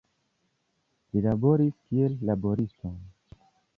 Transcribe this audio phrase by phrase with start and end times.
[1.11, 2.95] Li laboris kiel laboristo.